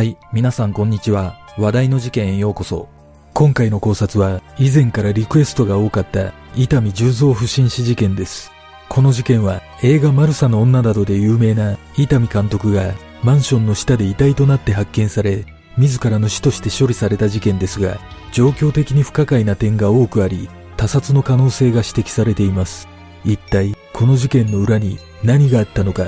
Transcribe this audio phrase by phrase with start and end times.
[0.00, 1.36] はい、皆さんこんにちは。
[1.58, 2.88] 話題の事件へようこそ。
[3.34, 8.50] 今回の考察は、以前からリクエストが多かった伊丹十三不審死事件です。
[8.88, 15.44] この事件は映画マルサの女などで有名な伊丹監督がマンションの下で遺体となって発見され、
[15.76, 17.98] 自らの死として処理された事件ですが、
[18.32, 22.88] 状況的に不可解な点が多くあり、他殺の可能性が指摘されています。
[23.26, 26.06] 一体、この事件の裏に何があったのか。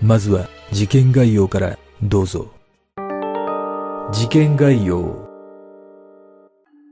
[0.00, 2.55] まずは、事件概要からどうぞ。
[4.12, 5.16] 事件概要。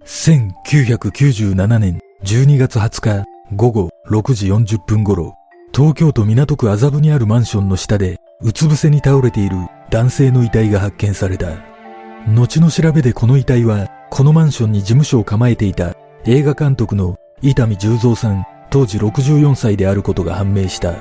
[0.05, 5.35] 1997年12月20日午後6時40分頃、
[5.73, 9.57] 東京都港区麻布にあるマンションの下で、うつ伏せに倒れている
[9.91, 11.53] 男性の遺体が発見された。
[12.27, 20.95] 後の調べでこの遺体は、このマンションに事務所を構えていた映画監督の伊丹十三さん、当時64歳であることが判明した。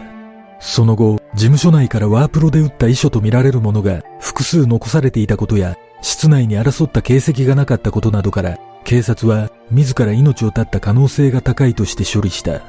[0.59, 12.61] その後、事務所内からワープロで打った遺書とみられるものが複数残されていたことや、室内に争った形跡がなかったことなどから、警察は自ら命を絶った可能性が高いとして処理した。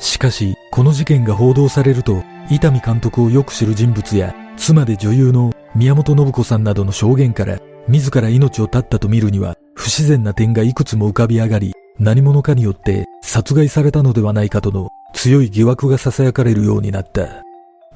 [0.00, 17.42] しかし、この事件が報道されると、伊丹監督をよく知る人物や、妻で女優の宮本信子さんなどの証言から、自ら命を絶ったと見るには、不自然な点がいくつも浮かび上がり、何者かによって殺害されたのではないかとの強い疑惑が囁かれるようになった。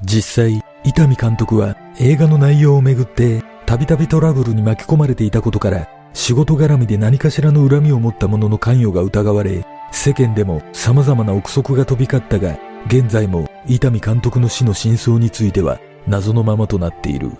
[0.05, 12.57] 実際、伊丹監督は映画の内容をめぐってたびたびトラブルに巻き込まれていたことから、仕事絡みで何かしらの恨みを持った者の関与が疑われ、世間でも様々な憶測が飛び交ったが、
[12.87, 17.31] 現在も伊丹監督の死の真相については謎のままとなっている。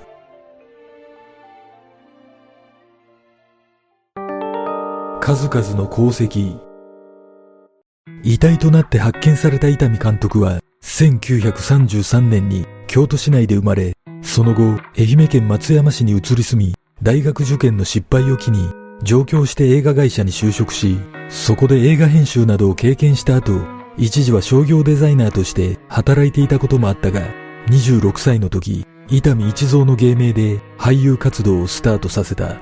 [5.21, 6.59] 数々の功績。
[8.23, 18.69] 遺体となって発見された伊丹監督は、1933年に京都市内で生まれ、その後、愛媛県松山市に移り住み、大学受験の失敗を機に、
[19.01, 20.97] 上京して映画会社に就職し、
[21.27, 23.59] そこで映画編集などを経験した後、
[23.97, 27.21] 一時は商業デザイナーとして働いていたこともあったが、
[27.67, 32.57] 26歳の時、伊丹一蔵の芸名で俳優活動をスタートさせた。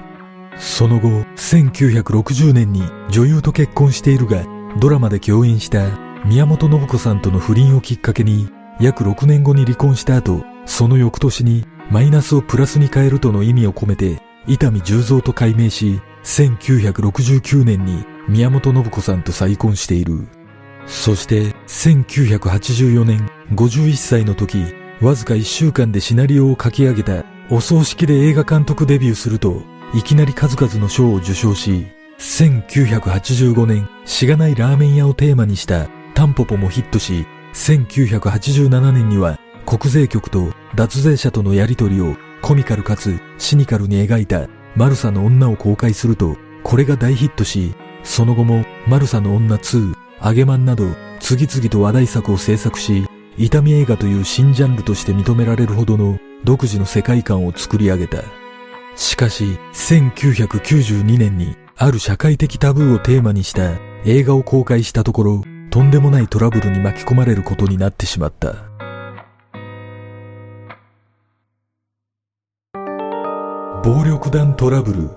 [0.58, 4.46] その後、1960年に女優と結婚しているが、
[4.80, 20.28] ドラマで共演した宮本信子さんとの不倫をきっかけに、約6年後に離婚した後、その翌年にマイナスをプラスに変えるとの意味を込めて、伊丹十三と改名し、1969年に宮本信子さんと再婚している。
[20.86, 24.64] そして、1984年51歳の時、
[25.02, 29.62] わずか1週間でシナリオを書き上げたお葬式で映画監督デビューすると、
[29.94, 47.74] いきなり数々の賞を受賞し、1985年、しがないラーメン屋をテーマにしたタンポポもヒットし、1987年には国税局と脱税者とのやりとりをコミカルかつシニカルに描いたマルサの女を公開すると、これが大ヒットし、
[48.04, 50.86] その後もマルサの女2、アゲマンなど
[51.20, 53.06] 次々と話題作を制作し、
[53.38, 58.24] 痛み映画という新ジャンルとして認められるほどの独自の世界観を作り上げた。
[58.96, 63.72] しかし、1992年にある社会的タブーをテーマにした
[64.06, 65.44] 映画を公開したところ、
[65.74, 68.54] とんでもないトラブルに巻き込まれることになってしまった。
[73.84, 75.10] 暴力団トラブル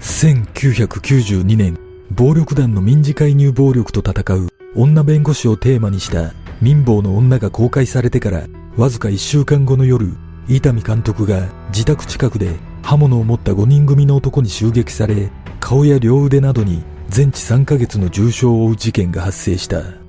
[0.00, 1.78] 1992年、
[2.10, 6.32] 暴力団の民事介入暴力と戦う女弁護士をテーマにした
[6.62, 8.44] 民法の女が公開されてから
[8.78, 10.16] わずか1週間後の夜、
[10.48, 20.06] 伊丹監督が自宅近くで刃物を持った5人組の男に襲撃され、顔や両腕などに全治3ヶ月の重傷を負う事件が発生した。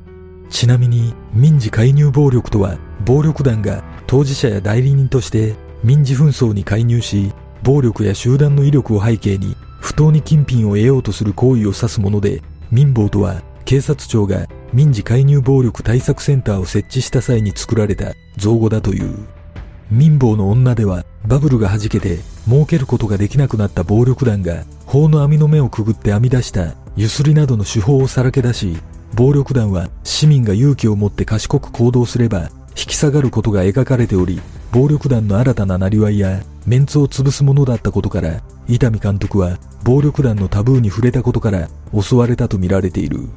[0.50, 7.32] ちなみに民事介入暴力とは暴力団が当事者や代理人として民事紛争に介入し
[7.64, 12.42] 暴力や集団の威力を背景に不当に金品を得ようとする行為を指すもので
[12.72, 19.28] 民法とは警察庁が民事介入暴力対策センターを設置した際に作られた造語だという
[19.90, 28.76] 民法の女ではバブルが弾けて儲けることができなくなった暴力団が法の網の目をくぐって編み出したゆすりなどの手法をさらけ出し
[29.14, 34.42] 暴力団は市民が勇気を持って賢く行動すれば引き下がることが描かれており
[34.72, 43.30] 暴力団の新たななりわいやメンツを潰すものだったことから伊丹監督は暴力団のタブーに触れたことから襲われたとみられている。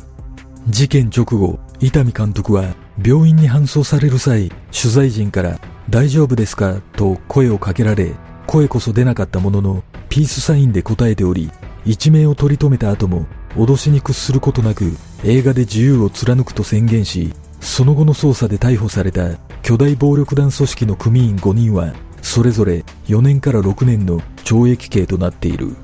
[0.69, 5.61] 事件直後伊丹監督は病院に搬送される際取材陣から
[5.91, 6.81] 大丈夫ですか？
[6.97, 8.15] と声をかけられ
[8.47, 11.51] 声こそ出なかったもののピースサインで答えており
[11.85, 21.93] 一命を取り留めた後も脅しに屈することなく映画で自由を貫くと宣言しその後の捜査で逮捕された巨大暴力団組織の組員5人は
[22.23, 25.76] それぞれ4年から6年の懲役刑となっている。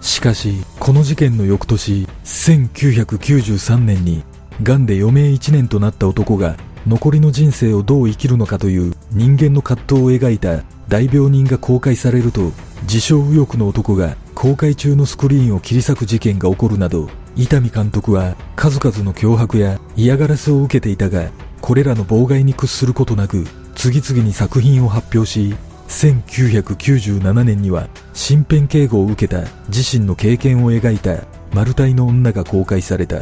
[0.00, 4.22] しかしこの事件の翌年1993年に
[4.62, 6.56] 癌で余命1年となった男が
[6.86, 12.52] 残りの人生をどう生きるのかという人間の葛藤を描いた大病人が公開されると
[12.82, 23.44] 自称右翼の男が公開中のスクリーンを切り裂く事件が起こるなど伊丹監督は数々の脅迫や嫌がらせを受けていたがこれらの妨害に屈することなく
[23.74, 25.56] 次々に作品を発表し
[25.88, 33.20] 1997年には身辺警護を受けた自身の経験を描いたマルタイの女が公開された。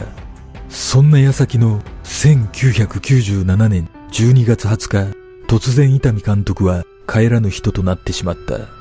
[0.69, 5.17] そんな矢先の1997年12月20日
[5.47, 8.76] 突然伊丹監督は帰らぬ人となってしまった。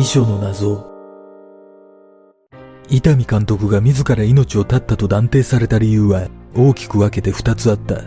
[0.00, 0.86] 遺書の謎。
[2.88, 8.00] 伊丹監督が自ら命を絶ったと断定された理由は大きく分けて二つあった。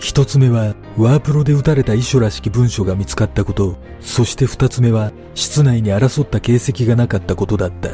[0.00, 3.76] 一つ目はワープロで打たれた遺書らしき文書が見つかったこと。
[4.00, 7.90] そして二つ目は室内に争った形跡がなかったことだった。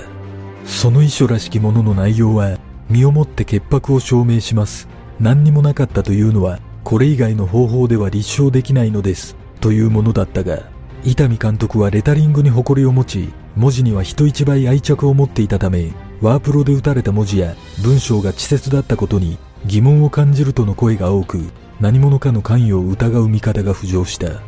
[0.64, 4.88] その遺書らしきものの内容は身をもって潔白を証明します。
[5.20, 9.36] 何にもなかったというのはこれ以外の方法では立証できないのです。
[9.60, 10.74] というものだったが
[11.06, 21.40] 伊丹監督はレタリングに誇りを持ち文字には人一倍愛着を持っていたためワープロで打たれた文字や文章が稚拙だったことに疑問を感じるとの声が多く
[21.80, 24.42] 何者かの関与を疑う見方が浮上した。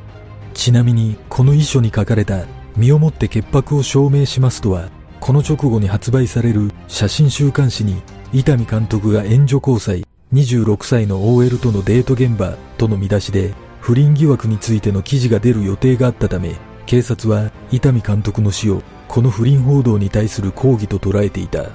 [0.59, 2.45] ちなみにこの遺書に書かれた
[2.77, 4.89] 身をもって潔白を証明しますとは
[5.21, 8.03] この直後に発売される写真週刊誌に
[8.33, 13.55] 伊丹監督が援助交際26歳の OL とのデート現場との見出しで
[13.89, 21.71] 不倫疑惑についての記事が出る予定があったため警察は伊丹監督の死をこの不倫報道に対する抗議と捉えていた。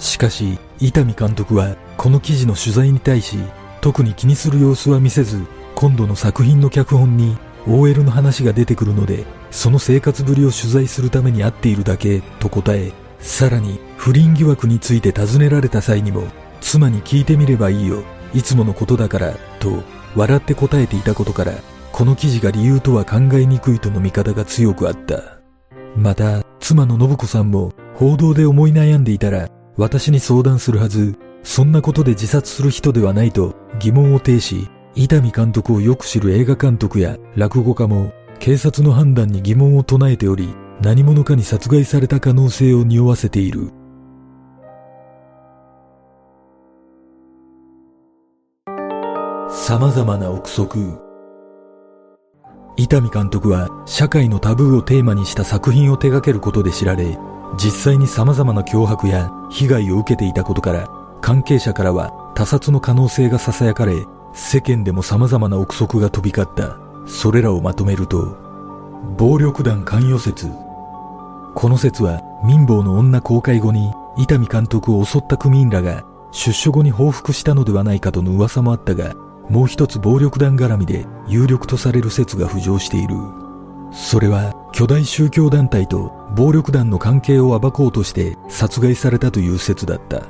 [0.00, 3.38] しかし伊丹監督はこの記事の取材に対し
[3.80, 5.46] 特に気にする様子は見せず
[5.76, 7.36] 今度の作品の脚本に
[7.68, 16.26] OL の話が出てくるのでその生活ぶりを取材するために会っているだけと答えさらに不倫疑惑について尋ねられた際にも
[16.60, 18.02] 妻に聞いてみればいいよ
[18.34, 21.52] いつものことだからと笑って答えていたことから
[21.92, 25.38] この記事が理由とは考えにくいとの見方が強くあった。
[25.96, 31.16] また妻の信子さんも報道で思い悩んでいたら私に相談するはず。
[31.44, 43.83] そんなことで自殺する人ではないと疑問を呈し伊丹監督をよく知る映画監督や落語家も警察の判断に疑問を唱えており何者かに殺害された可能性を匂わせている。
[49.56, 50.98] 様々な憶測。
[52.76, 57.16] 伊丹監督は社会のタブーをテーマにした作品を手掛けることで知られ
[57.56, 60.88] 実際に様々な脅迫や被害を受けていたことから
[61.22, 66.76] 関係者からは他殺の可能性が囁かれ世間でも様々な憶測が飛び交った。
[67.06, 68.36] それらをまとめると
[69.16, 70.48] 暴力団関与説。
[71.54, 79.14] この説は民法の女公開後に伊丹監督を襲った組員らが出所後に報復したのではないかとの噂もあったが
[79.48, 83.16] もう一つ暴力団絡みで有力とされる説が浮上している。
[83.92, 90.22] それは巨大宗教団体と暴力団の関係を暴こうとして殺害されたという説だった。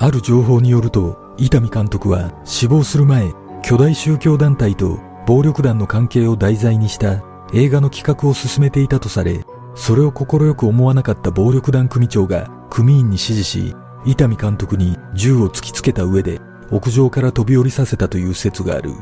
[0.00, 13.74] ある情報によると伊丹監督は死亡する前巨大宗教団体と暴力団の関係を題材にした映画の企画を進めていたとされそれを快く思わなかった暴力団組長が組員に指示し
[14.04, 16.40] 伊丹監督に銃を突きつけた上で
[16.70, 18.92] 屋上から飛び降りさせたという説がある。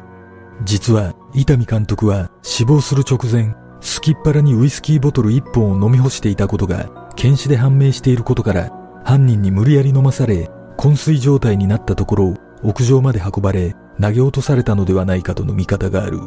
[0.65, 8.71] 実は伊丹監督は死亡する直前すきっ腹にウイスキーボトル1本を飲み干していたことが検視で判明していることから
[9.05, 16.21] 犯人に無理やり飲まされ昏睡状態になったところ屋上まで運ばれ投げ落とされたのではないかとの見方がある。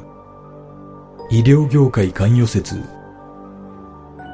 [1.32, 2.82] 医療業界関与説。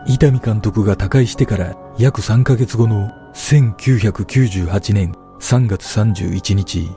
[0.07, 6.89] 伊丹監督が他界してから約3ヶ月後の1998年3月31日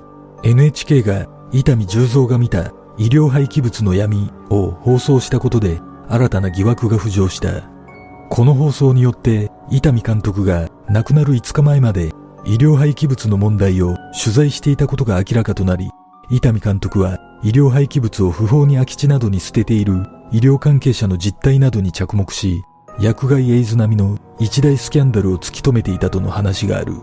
[0.42, 7.68] NHK が伊丹十三が見た医療廃棄物の闇を放送したことで新たな疑惑が浮上した。
[8.30, 12.12] この放送によって伊丹監督が亡くなる5日前まで
[12.44, 15.90] 医療廃棄物の問題を取材していたことが明らかとなり
[16.30, 22.62] 伊丹監督は医療廃棄物を不法に空き地などに捨てている医療関係者の実態などに着目し
[23.00, 26.94] 薬害エイズ並みの一大スキャンダルを突き止めていたとの話がある。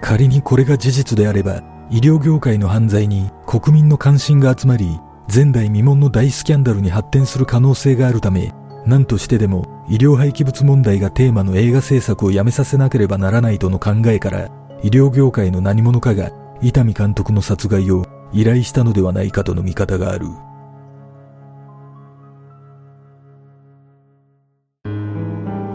[0.00, 4.98] 仮にこれが事実であれば医療業界の犯罪に国民の関心が集まり
[5.32, 8.52] 前代未聞の大スキャンダルに発展する可能性があるため
[8.86, 14.48] 何としてでも医療廃棄物問題がテーマの映画制作をやめさせなければならないとの考えから
[14.82, 16.30] 医療業界の何者かが
[16.62, 20.26] 伊丹監督の殺害を依頼したのではないかとの見方がある。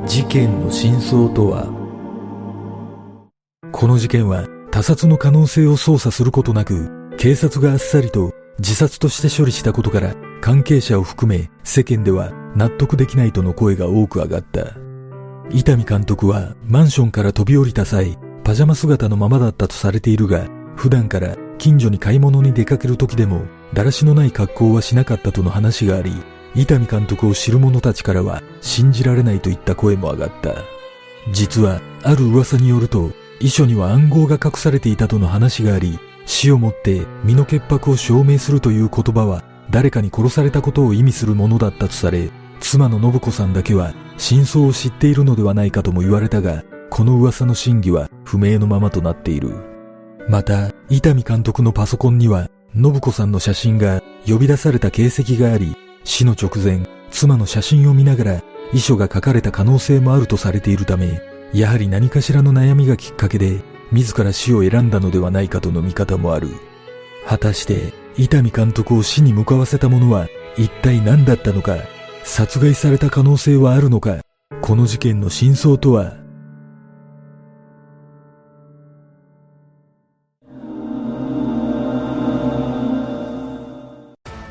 [0.07, 1.74] 事件の真相とは
[3.77, 14.77] この事件は他殺の可能性を捜査することなく警察があっさりと自殺として処理したことから関係者を含め世間では納得できないとの声が多く上がった
[15.49, 23.41] 伊丹監督はマンションから飛び降りた際パジャマ姿のままだったとされているが普段から近所に買い物に出かける時でも
[23.73, 26.13] だらしのない格好はしなかったとの話があり
[26.55, 30.75] 伊丹監督を知る者たちからは信じられないといった声も上がった。
[31.31, 33.09] 実は、ある噂によると、
[33.45, 49.55] 遺書には暗号が隠されていたとの話があり、死をもって身の潔白を証明するという言葉は、誰かに殺されたことを意味するものだったとされ、妻の信子さんだけは真相を知っているのではないかとも言われたが、この噂の真偽は不明のままとなっている。
[50.27, 58.41] また、伊丹監督のパソコンには、信子さんの写真が呼び出された形跡があり、死の直前、妻の写真を見ながら
[58.73, 66.49] 遺書が書かれた可能性もあるとされているため、やはり何かしらの悩みがきっかけで、自ら死を選んだのではないかとの見方もある。
[67.25, 71.77] 果たして、伊丹監督を死に向かわせたものは一体何だったのか、
[72.25, 74.19] 殺害された可能性はあるのか、
[74.59, 76.17] この事件の真相とは？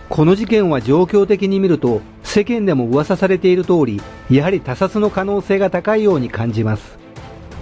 [0.09, 2.01] この事件は状況的に見ると
[2.35, 6.99] 世間でも噂されている通りやはり他殺の可能性が高いように感じます。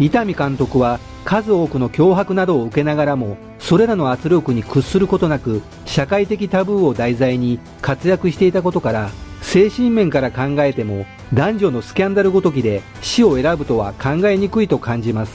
[0.00, 9.10] 伊丹監督は数多くの脅迫などを受けながらもそれらの圧力に屈することなく社会的タブーを題材に活躍していたことから
[9.42, 15.34] 精神面から考えても男女のスキャンダルごときで死を選ぶとは考えにくいと感じます。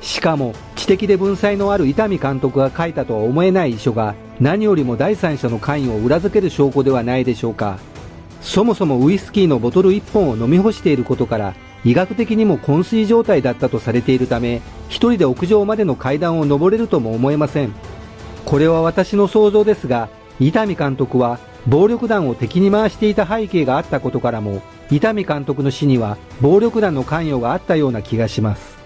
[0.00, 7.80] しかも知的で文才のある伊丹監督が書いたとは思えない遺書が何よりも第三者の関与を裏付ける証拠ではないでしょうか。
[8.40, 11.54] そもそもウイスキーのボトル1本を飲み干していることから
[11.84, 17.72] 医学的にも昏睡状態だったとされているため一人で屋上までの階段を上れるとも思えません。
[18.44, 20.08] これは私の想像ですが
[20.40, 28.78] 伊丹監督は暴力団を敵に回していた背景があったことからも伊丹監督の死には暴力団の関与があったような気がします。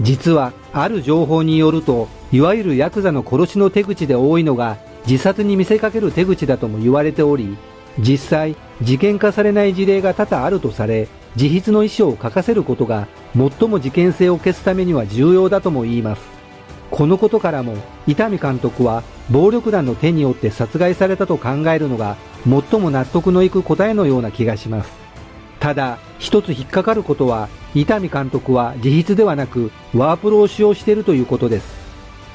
[0.00, 7.56] 実はある情報によるといわゆるヤクザの殺しの手口で多いのが自殺に見せかける手口だとも言われており
[8.00, 16.22] 実際事件化されない事例が多々あるとされ自筆の遺書を書かせることが最も事件性を消すためには重要だとも言います。
[16.90, 17.76] このことからも
[18.08, 24.90] 伊丹監督は暴力団の手によって殺害されたと考えるのが最も納得のいく答えのような気がします。
[25.60, 31.79] ただ一つ引っかかることは伊丹監督は自筆ではなくワープロを使用しているということです。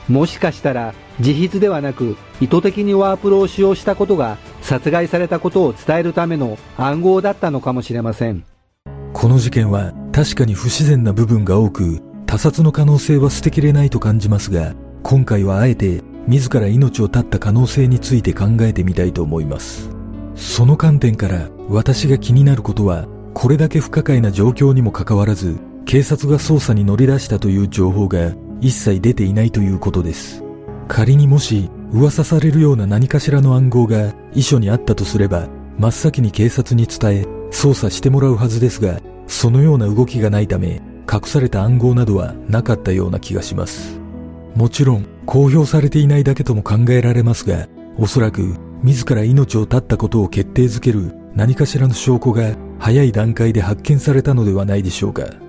[0.07, 8.43] もしかしたら自筆ではなく意図的にワープロを使用したことが殺害されたことを伝えるための暗号だったのかもしれません。
[9.13, 19.89] この事件は確かに不自然な部分が多く他殺の可能性は捨てきれないと感じますが今回はあえて自ら命を絶った可能性について考えてみたいと思います。
[20.35, 28.33] その観点から私が気になることはこれだけ不可解な状況にもかかわらず警察が捜査に乗り出したという情報が
[28.65, 30.43] 一切出ていないということです。
[30.87, 40.81] 仮にもし噂されるような何かしらの暗号が遺書にあったとすれば真っ先に警察に伝え捜査してもらうはずですがそのような動きがないため
[41.11, 43.99] 隠された暗号などはなかったような気がします。
[44.55, 47.67] もちろん公表されていないだけとも考えられますが
[47.97, 55.44] おそらく自ら命を絶ったことを決定づける何かしらの証拠が早い段階で発見されたのではないでしょうか。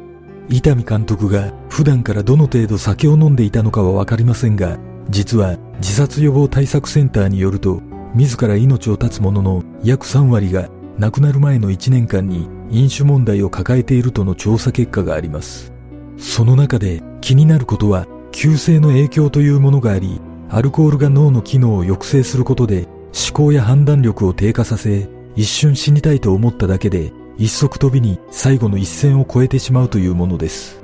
[0.49, 7.81] 伊丹監督が普段からどの程度酒を飲んでいたのかはわかりませんが実は自殺予防対策センターによると
[8.15, 15.73] 自ら命を絶つ者の約3割が亡くなる前の1年間に飲酒問題を抱えているとの調査結果があります。
[16.17, 22.87] その中で気になることは急性の影響というものがあり、アルコールが脳の機能を抑制することで
[23.29, 30.81] 思考や判断力を低下させ、一瞬死にたいと思っただけで一足飛びに最後の一線を越えてしまうというものです。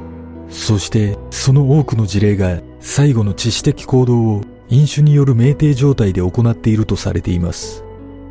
[0.48, 7.84] そしてその多くの事例が最後の致死的行動を飲酒による酩酊状態で行っているとされています。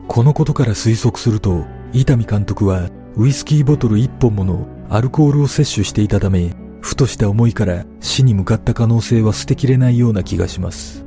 [0.07, 11.05] このことから推測すると、伊丹監督はウイスキーボトル1本ものアルコールを摂取していたため、ふとした思いから死に向かった可能性は捨てきれないような気がします。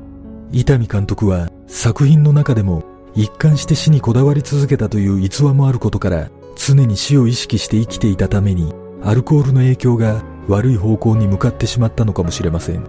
[0.53, 12.87] 伊丹監督は作品の中でも一貫して死にこだわり続けたという逸話もあることから常に死を意識して生きていたためにアルコールの影響が悪い方向に向かってしまったのかもしれません。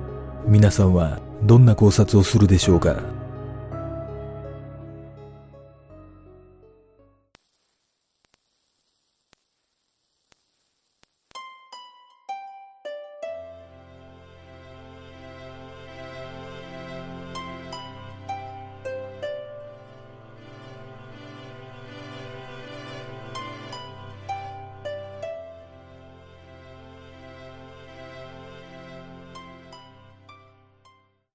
[0.48, 3.15] 皆さんはどんな考察をするでしょうか？